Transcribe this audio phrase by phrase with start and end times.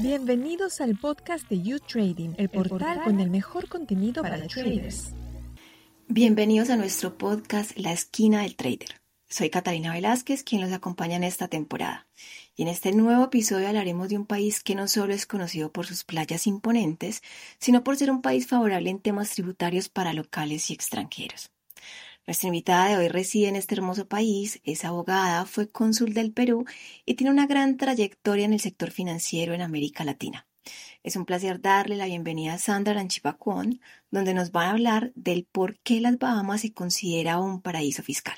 [0.00, 5.12] Bienvenidos al podcast de You Trading, el portal con el mejor contenido para traders.
[6.06, 9.00] Bienvenidos a nuestro podcast La Esquina del Trader.
[9.28, 12.06] Soy Catalina Velázquez, quien los acompaña en esta temporada.
[12.56, 15.86] Y en este nuevo episodio hablaremos de un país que no solo es conocido por
[15.86, 17.22] sus playas imponentes,
[17.58, 21.50] sino por ser un país favorable en temas tributarios para locales y extranjeros.
[22.28, 26.66] Nuestra invitada de hoy reside en este hermoso país, es abogada, fue cónsul del Perú
[27.06, 30.46] y tiene una gran trayectoria en el sector financiero en América Latina.
[31.02, 35.46] Es un placer darle la bienvenida a Sandra Lanchipacuón, donde nos va a hablar del
[35.50, 38.36] por qué las Bahamas se considera un paraíso fiscal.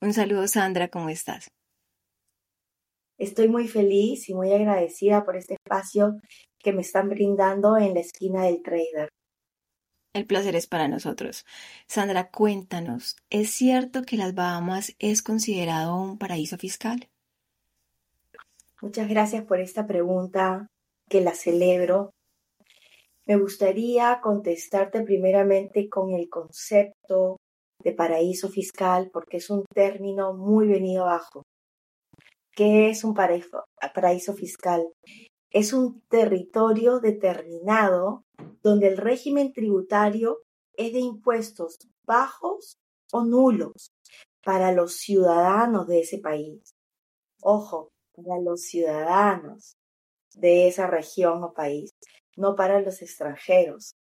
[0.00, 1.48] Un saludo Sandra, ¿cómo estás?
[3.18, 6.20] Estoy muy feliz y muy agradecida por este espacio
[6.60, 9.08] que me están brindando en la esquina del trader.
[10.16, 11.44] El placer es para nosotros.
[11.86, 17.10] Sandra, cuéntanos, ¿es cierto que las Bahamas es considerado un paraíso fiscal?
[18.80, 20.68] Muchas gracias por esta pregunta,
[21.06, 22.12] que la celebro.
[23.26, 27.36] Me gustaría contestarte primeramente con el concepto
[27.84, 31.42] de paraíso fiscal, porque es un término muy venido abajo.
[32.52, 34.88] ¿Qué es un paraíso, fiscal?
[35.56, 38.26] Es un territorio determinado
[38.62, 40.42] donde el régimen tributario
[40.74, 42.76] es de impuestos bajos
[43.10, 43.90] o nulos
[44.44, 46.74] para los ciudadanos de ese país.
[47.40, 49.78] Ojo, para los ciudadanos
[50.34, 51.90] de esa región o país,
[52.36, 53.94] no para los extranjeros.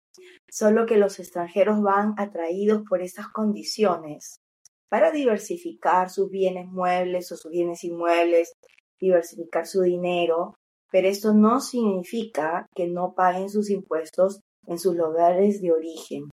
[0.50, 4.40] Solo que los extranjeros van atraídos por estas condiciones
[4.88, 8.54] para diversificar sus bienes muebles o sus bienes inmuebles,
[8.98, 10.56] diversificar su dinero,
[10.94, 16.30] pero esto no significa que no paguen sus impuestos en sus lugares de origen.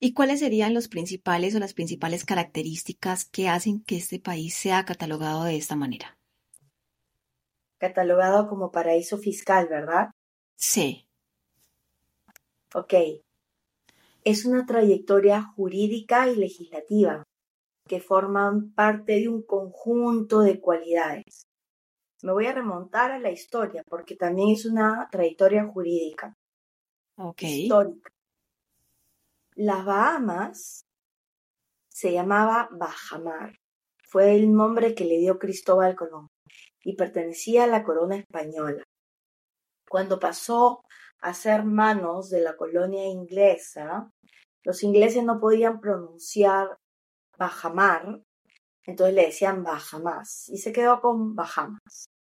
[0.00, 4.84] ¿Y cuáles serían los principales o las principales características que hacen que este país sea
[4.84, 6.18] catalogado de esta manera?
[7.78, 10.10] Catalogado como paraíso fiscal, ¿verdad?
[10.56, 11.06] Sí.
[12.74, 12.94] Ok.
[14.24, 17.22] Es una trayectoria jurídica y legislativa
[17.86, 21.46] que forman parte de un conjunto de cualidades.
[22.24, 26.34] Me voy a remontar a la historia porque también es una trayectoria jurídica.
[27.38, 28.10] Histórica.
[29.56, 30.86] Las Bahamas
[31.92, 33.58] se llamaba Bajamar.
[34.08, 36.28] Fue el nombre que le dio Cristóbal Colón
[36.82, 38.82] y pertenecía a la corona española.
[39.86, 40.80] Cuando pasó
[41.20, 44.10] a ser manos de la colonia inglesa,
[44.62, 46.78] los ingleses no podían pronunciar
[47.36, 48.22] Bajamar,
[48.86, 52.13] entonces le decían Bahamas y se quedó con Bahamas.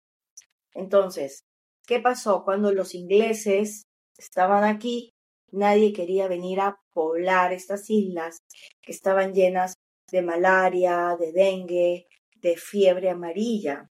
[0.74, 1.44] Entonces,
[1.86, 2.44] ¿qué pasó?
[2.44, 3.84] Cuando los ingleses
[4.18, 5.12] estaban aquí,
[5.52, 8.40] nadie quería venir a poblar estas islas
[8.82, 9.76] que estaban llenas
[10.12, 13.88] de malaria, de dengue, de fiebre amarilla.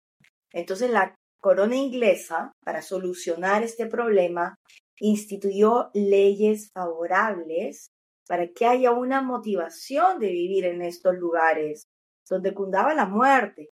[0.52, 4.56] Entonces la corona inglesa, para solucionar este problema,
[5.00, 7.90] instituyó leyes favorables
[8.28, 11.86] para que haya una motivación de vivir en estos lugares
[12.30, 13.70] donde cundaba la muerte.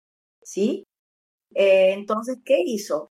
[0.44, 0.84] ¿Sí?
[1.54, 3.12] Eh, entonces, ¿qué hizo?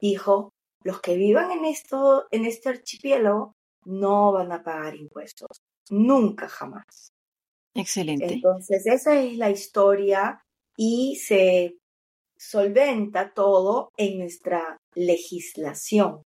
[0.00, 0.52] Dijo,
[0.82, 3.54] los que vivan en, esto, en este archipiélago
[3.84, 5.62] no van a pagar impuestos.
[5.90, 7.12] Nunca, jamás.
[7.74, 8.34] Excelente.
[8.34, 10.42] Entonces, esa es la historia
[10.76, 11.78] y se
[12.36, 16.22] solventa todo en nuestra legislación.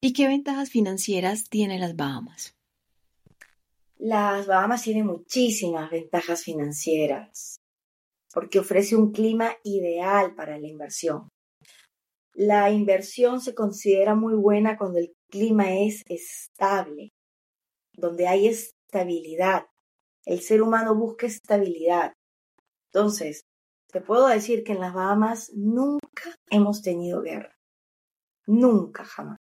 [0.00, 2.54] ¿Y qué ventajas financieras tienen las Bahamas?
[3.96, 7.58] Las Bahamas tienen muchísimas ventajas financieras
[8.32, 11.28] porque ofrece un clima ideal para la inversión.
[12.34, 17.10] La inversión se considera muy buena cuando el clima es estable,
[17.94, 19.66] donde hay estabilidad.
[20.24, 22.12] El ser humano busca estabilidad.
[22.92, 23.42] Entonces,
[23.90, 27.56] te puedo decir que en las Bahamas nunca hemos tenido guerra.
[28.46, 29.38] Nunca, jamás.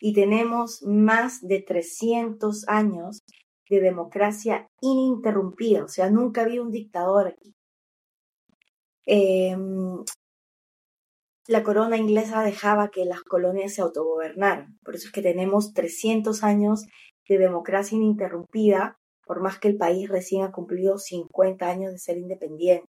[0.00, 3.20] Y tenemos más de 300 años
[3.68, 5.84] de democracia ininterrumpida.
[5.84, 7.52] O sea, nunca había un dictador aquí.
[9.06, 10.04] Em,
[11.48, 14.78] la corona inglesa dejaba que las colonias se autogobernaran.
[14.84, 16.86] Por eso es que tenemos 300 años
[17.28, 22.18] de democracia ininterrumpida, por más que el país recién ha cumplido 50 años de ser
[22.18, 22.86] independiente.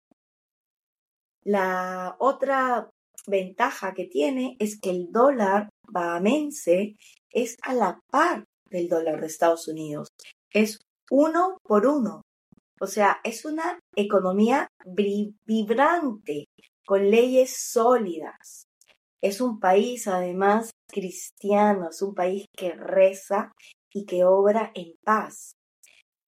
[1.43, 2.89] La otra
[3.27, 6.95] ventaja que tiene es que el dólar bahamense
[7.31, 10.09] es a la par del dólar de Estados Unidos.
[10.51, 12.21] Es uno por uno.
[12.83, 14.67] O sea, es una economía
[15.45, 16.49] vibrante,
[16.85, 18.65] con leyes sólidas.
[19.21, 23.53] Es un país, además, cristiano, es un país que reza
[23.93, 25.53] y que obra en paz.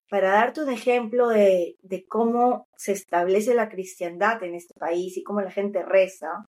[0.09, 1.75] para darte un ejemplo de,
[2.07, 6.45] cómo se establece la cristiandad en este país y cómo la gente reza,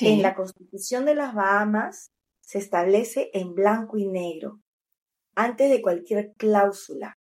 [0.00, 2.06] en la constitución de las Bahamas
[2.40, 4.60] se establece en blanco y negro,
[5.34, 7.12] antes de cualquier cláusula,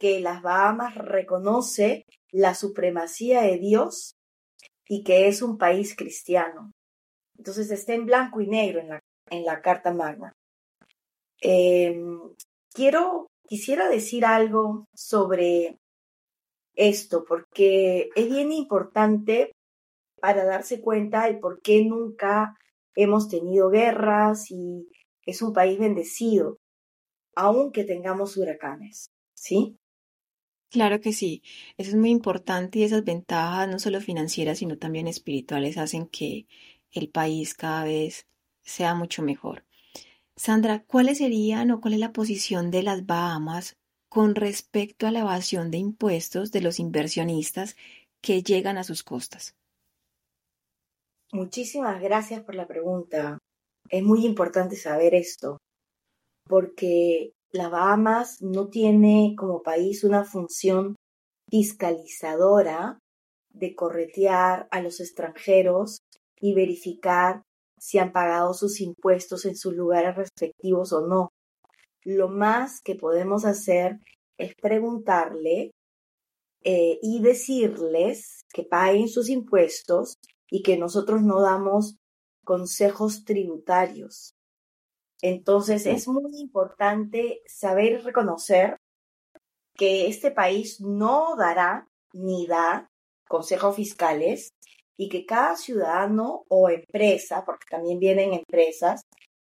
[0.00, 4.14] que las Bahamas reconoce la supremacía de Dios
[4.88, 6.72] y que es un país cristiano.
[7.36, 9.00] Entonces está en blanco y negro en la,
[9.30, 10.32] en la Carta Magna.
[11.40, 12.18] Em,
[12.72, 15.76] quiero, quisiera decir algo sobre
[16.74, 19.52] esto, porque es bien importante
[20.20, 22.56] para darse cuenta de por qué nunca
[22.94, 24.88] hemos tenido guerras y
[25.26, 26.56] es un país bendecido,
[27.34, 29.76] aunque tengamos huracanes, ¿sí?
[30.70, 31.42] Claro que sí,
[31.78, 36.46] eso es muy importante y esas ventajas, no solo financieras, sino también espirituales, hacen que
[36.92, 38.26] el país cada vez
[38.62, 39.64] sea mucho mejor.
[40.36, 43.76] Sandra, ¿cuáles serían o cuál es la posición de las Bahamas
[44.08, 47.76] con respecto a la evasión de impuestos de los inversionistas
[48.22, 49.56] que llegan a sus costas?
[51.32, 53.38] Muchísimas gracias por la pregunta.
[53.88, 55.58] Es muy importante saber esto,
[56.46, 60.96] porque las Bahamas no tiene como país una función
[61.50, 62.98] fiscalizadora
[63.52, 65.98] de corretear a los extranjeros
[66.40, 67.42] y verificar
[67.78, 71.30] si han pagado sus impuestos en sus lugares respectivos o no.
[72.04, 73.98] Lo más que podemos hacer
[74.38, 75.72] es preguntarle
[76.62, 80.14] eh, y decirles que paguen sus impuestos
[80.50, 81.96] y que nosotros no damos
[82.44, 84.34] consejos tributarios.
[85.22, 88.76] Entonces es muy importante saber y reconocer
[89.74, 92.88] que este país no dará ni da
[93.28, 94.50] consejos fiscales
[94.96, 99.02] y que cada ciudadano o empresa, porque también vienen empresas,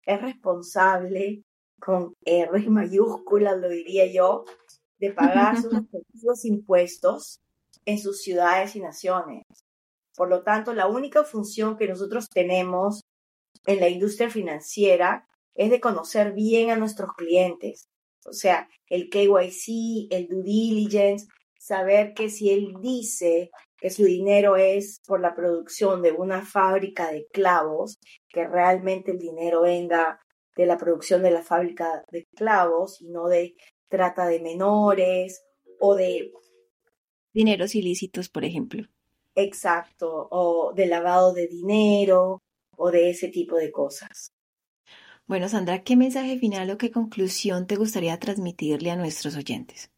[0.07, 1.43] es responsable
[1.81, 4.45] con R mayúsculas, lo diría yo,
[4.99, 7.41] de pagar sus respectivos impuestos
[7.85, 9.43] en sus ciudades y naciones.
[10.17, 13.03] Por lo tanto, la única función que nosotros tenemos
[13.67, 17.89] en la industria financiera es de conocer bien a nuestros clientes.
[18.25, 21.27] O sea, el KYC, el due diligence,
[21.59, 27.11] saber que si él dice que su dinero es por la producción de una fábrica
[27.11, 30.21] de clavos, que realmente el dinero venga
[30.57, 33.55] de la producción de la fábrica de clavos y no de
[33.89, 35.43] trata de menores
[35.81, 36.33] o de
[37.33, 38.87] dineros ilícitos, por ejemplo.
[39.35, 42.43] Exacto, o de lavado de dinero
[42.77, 44.32] o de ese tipo de cosas.
[45.33, 49.91] Bueno, Sandra, ¿qué mensaje final o qué conclusión te gustaría transmitirle a nuestros oyentes?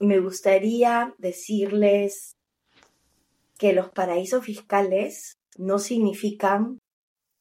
[0.00, 2.32] Me gustaría decirles
[3.58, 6.78] que los paraísos fiscales no significan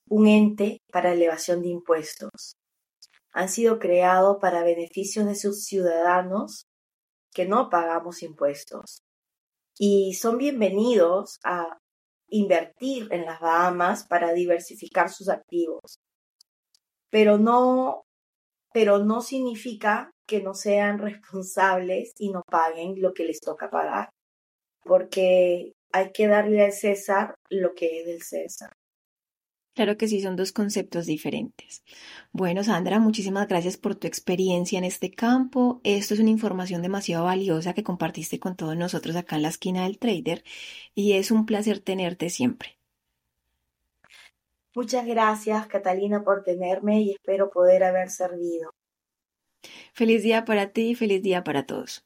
[0.10, 2.58] un ente para elevación de impuestos.
[3.32, 6.66] Han sido creados para beneficios de sus ciudadanos
[7.34, 9.04] que no pagamos impuestos
[9.80, 11.78] y son bienvenidos a
[12.31, 16.00] invertir en las Bahamas para diversificar sus activos.
[17.12, 18.04] Pero no,
[18.74, 24.10] pero no significa que no sean responsables y no paguen lo que les toca pagar,
[24.83, 28.72] porque hay que darle al César lo que es del César.
[29.74, 31.84] Claro que sí, son dos conceptos diferentes.
[32.34, 35.80] Bueno, Sandra, muchísimas gracias por tu experiencia en este campo.
[35.86, 39.84] Esto es una información demasiado valiosa que compartiste con todos nosotros acá en la esquina
[39.84, 40.44] del trader
[40.94, 42.78] y es un placer tenerte siempre.
[44.75, 48.74] Muchas gracias, Catalina, por tenerme y espero poder haber servido.
[49.94, 52.06] Feliz día para ti y feliz día para todos.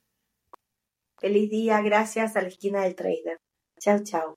[1.18, 3.40] Feliz día, gracias a la esquina del trader.
[3.80, 4.36] Chao, chao.